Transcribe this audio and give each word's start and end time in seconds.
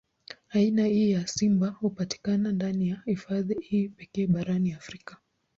Aina 0.49 0.85
hii 0.85 1.11
ya 1.11 1.27
simba 1.27 1.67
hupatikana 1.67 2.51
ndani 2.51 2.89
ya 2.89 3.01
hifadhi 3.05 3.57
hii 3.61 3.89
pekee 3.89 4.27
barani 4.27 4.73
Afrika. 4.73 5.17